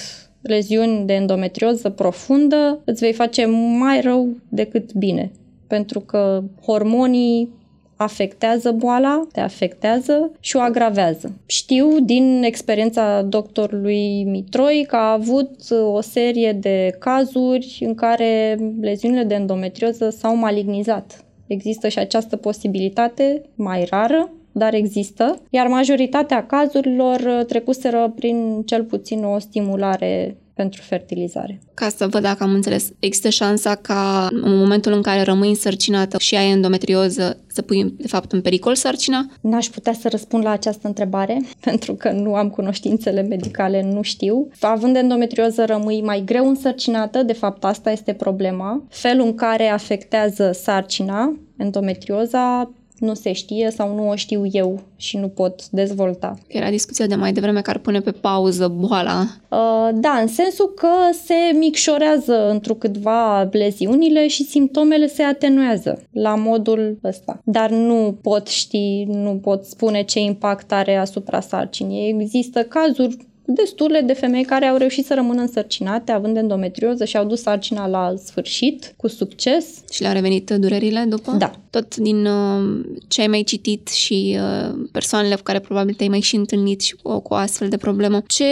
[0.42, 3.46] leziuni de endometrioză profundă, îți vei face
[3.78, 5.30] mai rău decât bine.
[5.66, 7.48] Pentru că hormonii
[7.96, 11.32] afectează boala, te afectează și o agravează.
[11.46, 15.50] Știu din experiența doctorului Mitroi că a avut
[15.92, 23.42] o serie de cazuri în care leziunile de endometrioză s-au malignizat Există și această posibilitate,
[23.54, 30.82] mai rară, dar există, iar majoritatea cazurilor uh, trecuseră prin cel puțin o stimulare pentru
[30.82, 31.60] fertilizare.
[31.74, 36.18] Ca să văd dacă am înțeles, există șansa ca în momentul în care rămâi însărcinată
[36.18, 39.30] și ai endometrioză să pui de fapt în pericol sarcina?
[39.40, 44.48] N-aș putea să răspund la această întrebare pentru că nu am cunoștințele medicale, nu știu.
[44.60, 48.82] Având endometrioză rămâi mai greu însărcinată, de fapt asta este problema.
[48.88, 55.16] Felul în care afectează sarcina, endometrioza, nu se știe sau nu o știu eu și
[55.16, 56.38] nu pot dezvolta.
[56.46, 59.20] Era discuția de mai devreme care pune pe pauză boala.
[59.48, 60.88] Uh, da, în sensul că
[61.24, 67.40] se micșorează întrucâtva leziunile și simptomele se atenuează la modul ăsta.
[67.44, 72.16] Dar nu pot ști, nu pot spune ce impact are asupra sarcinii.
[72.20, 73.16] Există cazuri
[73.50, 77.86] destule de femei care au reușit să rămână însărcinate având endometrioză și au dus sarcina
[77.86, 79.66] la sfârșit cu succes.
[79.90, 81.32] Și le-au revenit durerile după?
[81.38, 81.52] Da.
[81.70, 86.20] Tot din uh, ce ai mai citit și uh, persoanele cu care probabil te-ai mai
[86.20, 88.44] și întâlnit și cu, cu o astfel de problemă, ce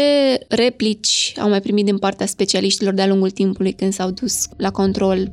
[0.48, 5.30] replici au mai primit din partea specialiștilor de-a lungul timpului când s-au dus la control?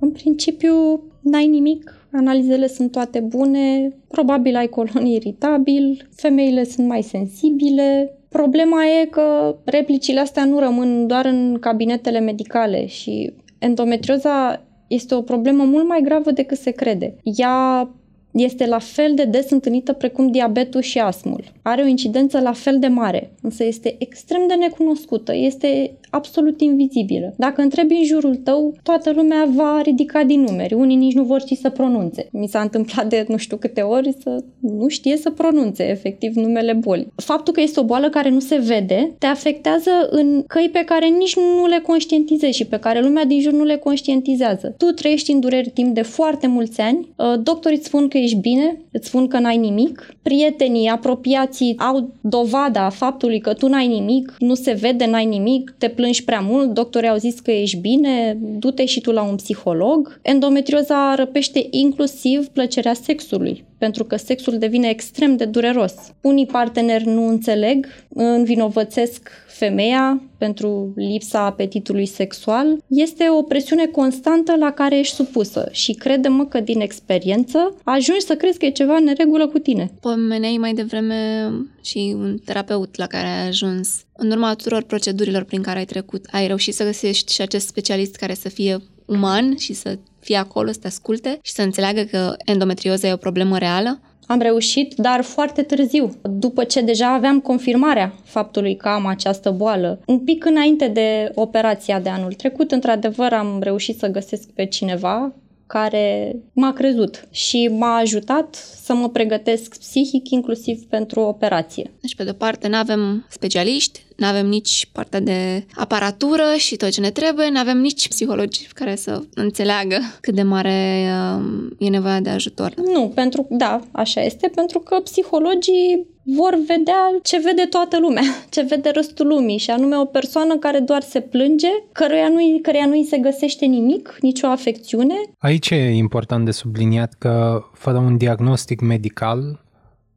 [0.00, 7.02] În principiu, n-ai nimic analizele sunt toate bune, probabil ai colon iritabil, femeile sunt mai
[7.02, 8.14] sensibile.
[8.28, 15.22] Problema e că replicile astea nu rămân doar în cabinetele medicale și endometrioza este o
[15.22, 17.16] problemă mult mai gravă decât se crede.
[17.22, 17.88] Ea
[18.32, 21.44] este la fel de des întâlnită precum diabetul și asmul.
[21.62, 27.34] Are o incidență la fel de mare, însă este extrem de necunoscută, este absolut invizibilă.
[27.36, 30.74] Dacă întrebi în jurul tău, toată lumea va ridica din numeri.
[30.74, 32.28] Unii nici nu vor ști să pronunțe.
[32.32, 36.72] Mi s-a întâmplat de nu știu câte ori să nu știe să pronunțe efectiv numele
[36.72, 37.12] bolii.
[37.16, 41.06] Faptul că este o boală care nu se vede te afectează în căi pe care
[41.06, 44.74] nici nu le conștientizezi și pe care lumea din jur nu le conștientizează.
[44.76, 48.36] Tu trăiești în dureri timp de foarte mulți ani, uh, doctorii îți spun că ești
[48.36, 54.34] bine, îți spun că n-ai nimic, prietenii, apropiații au dovada faptului că tu n-ai nimic,
[54.38, 58.38] nu se vede, n-ai nimic, te plângi prea mult, doctorii au zis că ești bine,
[58.40, 60.20] du-te și tu la un psiholog.
[60.22, 65.94] Endometrioza răpește inclusiv plăcerea sexului, pentru că sexul devine extrem de dureros.
[66.20, 69.30] Unii parteneri nu înțeleg, învinovățesc
[69.60, 76.44] femeia pentru lipsa apetitului sexual, este o presiune constantă la care ești supusă și crede-mă
[76.44, 79.90] că din experiență ajungi să crezi că e ceva în neregulă cu tine.
[80.00, 81.50] Pomeneai mai devreme
[81.82, 84.04] și un terapeut la care ai ajuns.
[84.12, 88.16] În urma tuturor procedurilor prin care ai trecut, ai reușit să găsești și acest specialist
[88.16, 92.34] care să fie uman și să fie acolo, să te asculte și să înțeleagă că
[92.44, 94.00] endometrioza e o problemă reală?
[94.30, 100.00] Am reușit, dar foarte târziu, după ce deja aveam confirmarea faptului că am această boală.
[100.06, 105.32] Un pic înainte de operația de anul trecut, într-adevăr, am reușit să găsesc pe cineva
[105.70, 111.92] care m-a crezut și m-a ajutat să mă pregătesc psihic, inclusiv pentru operație.
[112.00, 116.90] Deci, pe de-o parte, nu avem specialiști, nu avem nici partea de aparatură și tot
[116.90, 121.08] ce ne trebuie, nu avem nici psihologi care să înțeleagă cât de mare
[121.38, 122.74] uh, e nevoia de ajutor.
[122.74, 126.06] Nu, pentru da, așa este, pentru că psihologii
[126.36, 128.22] vor vedea ce vede toată lumea,
[128.54, 132.86] ce vede restul lumii și anume o persoană care doar se plânge, căreia nu, căreia
[132.86, 135.14] nu îi se găsește nimic, nicio afecțiune.
[135.38, 139.64] Aici e important de subliniat că fără un diagnostic medical,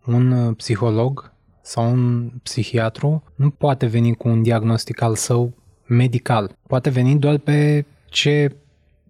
[0.05, 5.53] un psiholog sau un psihiatru nu poate veni cu un diagnostic al său
[5.88, 6.57] medical.
[6.68, 8.55] Poate veni doar pe ce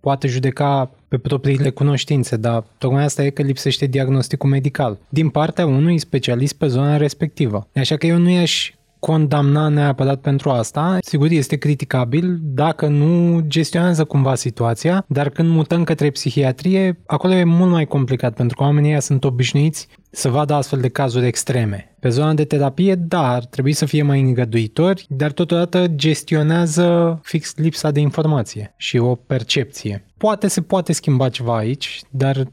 [0.04, 5.66] poate judeca pe propriile cunoștințe, dar tocmai asta e că lipsește diagnosticul medical din partea
[5.66, 7.68] unui specialist pe zona respectivă.
[7.76, 10.98] Așa că eu nu i-aș condamna neapărat pentru asta.
[11.02, 17.44] Sigur, este criticabil dacă nu gestionează cumva situația, dar când mutăm către psihiatrie, acolo e
[17.44, 21.93] mult mai complicat pentru că oamenii sunt obișnuiți să vadă astfel de cazuri extreme.
[22.04, 27.56] Pe zona de terapie, da, ar trebui să fie mai îngăduitori, dar totodată gestionează fix
[27.56, 30.04] lipsa de informație și o percepție.
[30.18, 32.48] Poate se poate schimba ceva aici, dar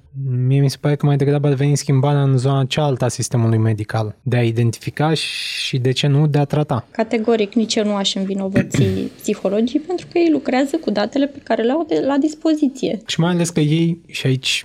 [0.47, 3.59] mie mi se pare că mai degrabă ar veni schimbarea în zona cealaltă a sistemului
[3.59, 6.87] medical, de a identifica și, de ce nu, de a trata.
[6.91, 8.83] Categoric, nici eu nu aș învinovăți
[9.21, 13.01] psihologii, pentru că ei lucrează cu datele pe care le au de la dispoziție.
[13.07, 14.65] Și mai ales că ei, și aici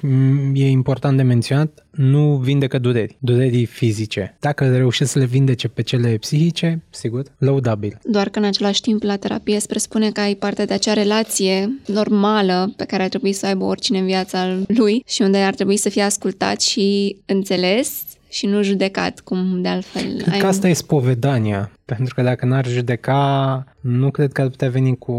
[0.53, 4.37] e important de menționat, nu vindecă dureri, durerii fizice.
[4.39, 7.97] Dacă reușesc să le vindece pe cele psihice, sigur, lăudabil.
[8.03, 11.79] Doar că în același timp la terapie se presupune că ai parte de acea relație
[11.85, 15.77] normală pe care ar trebui să aibă oricine în viața lui și unde ar trebui
[15.77, 20.67] să fie ascultat și înțeles și nu judecat, cum de altfel Cred ai că asta
[20.67, 20.71] un...
[20.71, 21.71] e spovedania.
[21.85, 25.11] Pentru că dacă n-ar judeca, nu cred că ar putea veni cu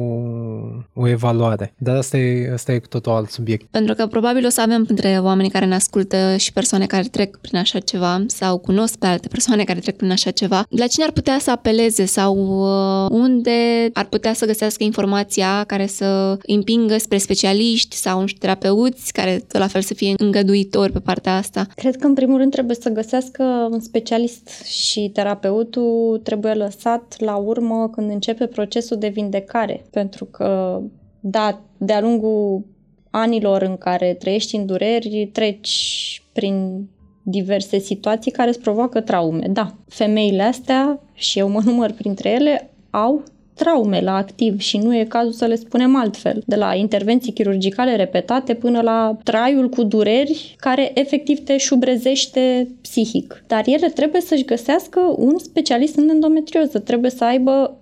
[0.94, 1.74] o evaluare.
[1.78, 3.66] Dar asta e, asta e cu totul alt subiect.
[3.70, 7.36] Pentru că probabil o să avem între oamenii care ne ascultă și persoane care trec
[7.36, 10.64] prin așa ceva sau cunosc pe alte persoane care trec prin așa ceva.
[10.68, 15.86] La cine ar putea să apeleze sau uh, unde ar putea să găsească informația care
[15.86, 20.98] să împingă spre specialiști sau un terapeuți care tot la fel să fie îngăduitori pe
[20.98, 21.66] partea asta?
[21.74, 27.36] Cred că în primul rând trebuie să găsească un specialist și terapeutul trebuie lăsat la
[27.36, 29.84] urmă când începe procesul de vindecare.
[29.90, 30.80] Pentru că,
[31.20, 32.64] da, de-a lungul
[33.10, 36.86] anilor în care trăiești în dureri, treci prin
[37.22, 39.46] diverse situații care îți provoacă traume.
[39.50, 43.22] Da, femeile astea, și eu mă număr printre ele, au
[43.54, 46.42] traume la activ și nu e cazul să le spunem altfel.
[46.46, 53.44] De la intervenții chirurgicale repetate până la traiul cu dureri care efectiv te șubrezește psihic.
[53.46, 57.78] Dar ele trebuie să-și găsească un specialist în endometrioză, trebuie să aibă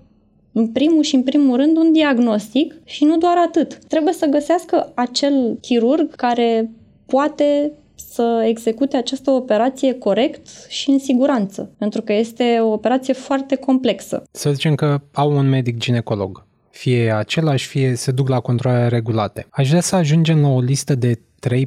[0.55, 3.79] în primul și în primul rând un diagnostic și nu doar atât.
[3.89, 6.71] Trebuie să găsească acel chirurg care
[7.07, 13.57] poate să execute această operație corect și în siguranță, pentru că este o operație foarte
[13.57, 14.23] complexă.
[14.31, 16.47] Să zicem că au un medic ginecolog.
[16.71, 19.47] Fie același, fie se duc la controle regulate.
[19.51, 21.65] Aș vrea să ajungem la o listă de 3-4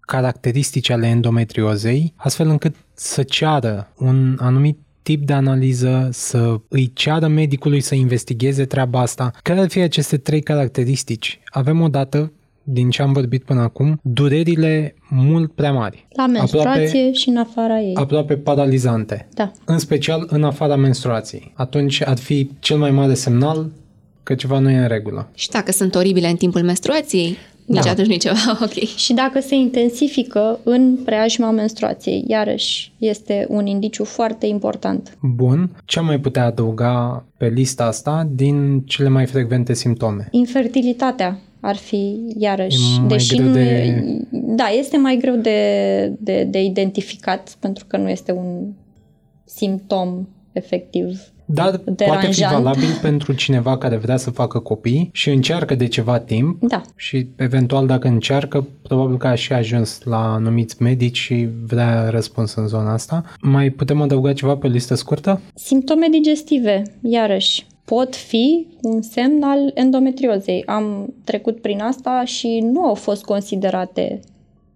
[0.00, 4.78] caracteristici ale endometriozei, astfel încât să ceară un anumit
[5.08, 9.30] tip de analiză, să îi ceară medicului să investigheze treaba asta.
[9.42, 11.40] Care ar fi aceste trei caracteristici?
[11.46, 12.32] Avem o dată
[12.62, 16.06] din ce am vorbit până acum, durerile mult prea mari.
[16.16, 17.94] La menstruație aproape, și în afara ei.
[17.94, 19.28] Aproape paralizante.
[19.34, 19.50] Da.
[19.64, 21.52] În special în afara menstruației.
[21.56, 23.70] Atunci ar fi cel mai mare semnal
[24.22, 25.30] că ceva nu e în regulă.
[25.34, 27.36] Și dacă sunt oribile în timpul menstruației,
[27.68, 27.90] nici da.
[27.90, 28.72] atunci nici ceva, ok.
[28.72, 35.18] Și dacă se intensifică în preajma menstruației, iarăși este un indiciu foarte important.
[35.20, 35.70] Bun.
[35.84, 40.28] Ce mai putea adăuga pe lista asta din cele mai frecvente simptome?
[40.30, 43.60] Infertilitatea ar fi iarăși, e mai deși greu nu de...
[43.60, 48.72] e, da, este mai greu de, de, de identificat pentru că nu este un
[49.44, 52.20] simptom efectiv dar deranjant.
[52.20, 56.62] poate fi valabil pentru cineva care vrea să facă copii și încearcă de ceva timp
[56.62, 56.82] da.
[56.96, 62.54] și eventual dacă încearcă, probabil că a și ajuns la anumiți medici și vrea răspuns
[62.54, 63.22] în zona asta.
[63.40, 65.40] Mai putem adăuga ceva pe listă scurtă?
[65.54, 70.64] Simptome digestive, iarăși pot fi un semn al endometriozei.
[70.66, 74.20] Am trecut prin asta și nu au fost considerate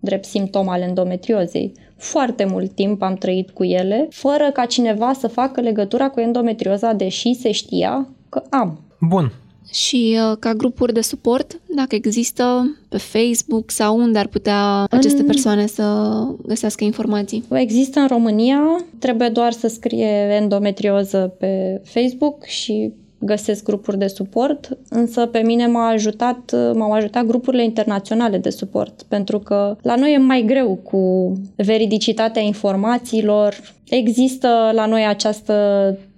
[0.01, 1.73] drept simptom al endometriozei.
[2.03, 6.93] Foarte mult timp am trăit cu ele, fără ca cineva să facă legătura cu endometrioza,
[6.93, 8.81] deși se știa că am.
[9.01, 9.33] Bun.
[9.73, 15.23] Și uh, ca grupuri de suport, dacă există pe Facebook sau unde ar putea aceste
[15.23, 17.45] persoane să găsească informații?
[17.53, 18.61] Există în România,
[18.99, 22.93] trebuie doar să scrie endometrioză pe Facebook și
[23.25, 29.03] găsesc grupuri de suport, însă pe mine m-a ajutat, m-au ajutat grupurile internaționale de suport,
[29.09, 33.55] pentru că la noi e mai greu cu veridicitatea informațiilor.
[33.89, 35.55] Există la noi această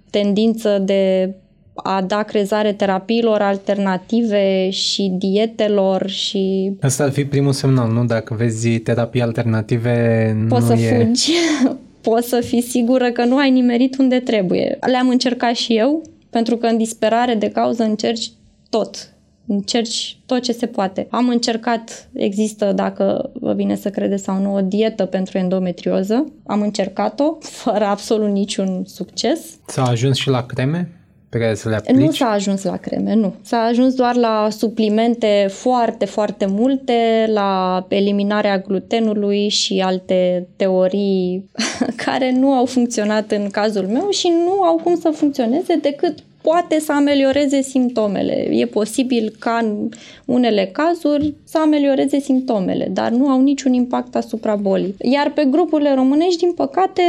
[0.09, 1.33] tendință de
[1.75, 6.71] a da crezare terapiilor alternative și dietelor și...
[6.81, 8.05] Asta ar fi primul semnal, nu?
[8.05, 11.05] Dacă vezi terapii alternative, Poți nu să e...
[11.05, 11.31] fugi,
[12.09, 14.77] poți să fii sigură că nu ai nimerit unde trebuie.
[14.91, 16.01] Le-am încercat și eu,
[16.35, 18.31] pentru că în disperare de cauză încerci
[18.69, 19.13] tot.
[19.47, 21.07] Încerci tot ce se poate.
[21.09, 26.25] Am încercat, există, dacă vă vine să credeți sau nu, o dietă pentru endometrioză.
[26.45, 29.39] Am încercat-o, fără absolut niciun succes.
[29.67, 31.04] S-a ajuns și la creme
[31.35, 31.95] pe care să le aplici?
[31.95, 33.33] Nu s-a ajuns la creme, nu.
[33.41, 41.49] S-a ajuns doar la suplimente foarte, foarte multe, la eliminarea glutenului și alte teorii
[42.05, 46.79] care nu au funcționat în cazul meu și nu au cum să funcționeze decât poate
[46.79, 48.47] să amelioreze simptomele.
[48.51, 49.89] E posibil ca în
[50.25, 54.95] unele cazuri să amelioreze simptomele, dar nu au niciun impact asupra bolii.
[55.01, 57.01] Iar pe grupurile românești, din păcate,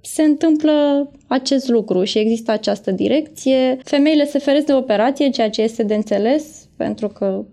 [0.00, 3.78] se întâmplă acest lucru și există această direcție.
[3.84, 7.44] Femeile se feresc de operație, ceea ce este de înțeles, pentru că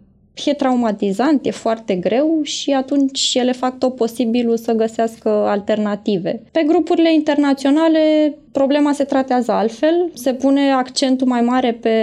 [0.45, 6.41] e traumatizant, e foarte greu și atunci ele fac tot posibilul să găsească alternative.
[6.52, 11.95] Pe grupurile internaționale problema se tratează altfel, se pune accentul mai mare pe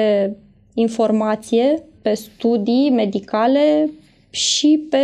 [0.74, 3.90] informație, pe studii medicale
[4.30, 4.99] și pe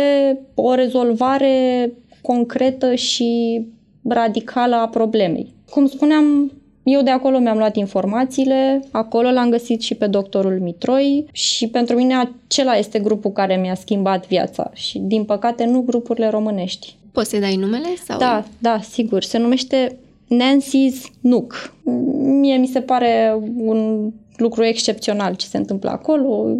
[0.55, 3.61] o rezolvare concretă și
[4.07, 5.53] radicală a problemei.
[5.69, 6.51] Cum spuneam,
[6.83, 11.95] eu de acolo mi-am luat informațiile, acolo l-am găsit și pe doctorul Mitroi și pentru
[11.95, 16.95] mine acela este grupul care mi-a schimbat viața și din păcate nu grupurile românești.
[17.11, 17.87] Poți să dai numele?
[18.05, 18.17] Sau...
[18.17, 19.23] Da, da, sigur.
[19.23, 21.73] Se numește Nancy's Nook.
[22.21, 26.57] Mie mi se pare un lucru excepțional ce se întâmplă acolo.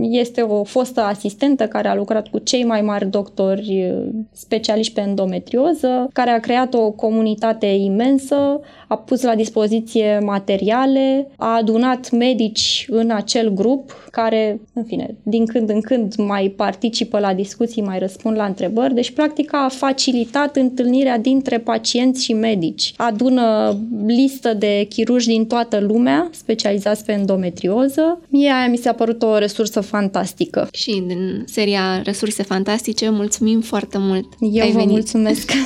[0.00, 3.94] Este o fostă asistentă care a lucrat cu cei mai mari doctori
[4.32, 11.56] specialiști pe endometrioză, care a creat o comunitate imensă, a pus la dispoziție materiale, a
[11.56, 17.34] adunat medici în acel grup care, în fine, din când în când mai participă la
[17.34, 18.94] discuții, mai răspund la întrebări.
[18.94, 22.94] Deci, practic, a facilitat întâlnirea dintre pacienți și medici.
[22.96, 23.76] Adună
[24.06, 28.20] listă de chirurgi din toată lumea specializați pe endometrioză.
[28.28, 30.68] Mie aia mi s-a părut o resursă fantastică.
[30.72, 34.92] Și din seria Resurse Fantastice, mulțumim foarte mult Eu ai vă venit.
[34.92, 35.50] mulțumesc!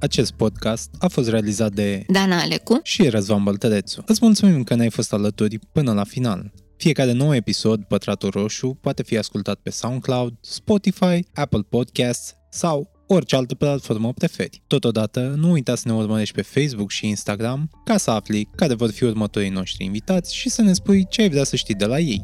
[0.00, 2.80] Acest podcast a fost realizat de Dana Alecu.
[2.82, 4.02] și Răzvan Băltărețu.
[4.06, 6.52] Îți mulțumim că ne-ai fost alături până la final.
[6.76, 13.36] Fiecare nou episod, Pătratul Roșu, poate fi ascultat pe SoundCloud, Spotify, Apple Podcasts sau orice
[13.36, 14.62] altă platformă preferi.
[14.66, 18.90] Totodată, nu uita să ne urmărești pe Facebook și Instagram ca să afli care vor
[18.90, 21.98] fi următorii noștri invitați și să ne spui ce ai vrea să știi de la
[21.98, 22.22] ei.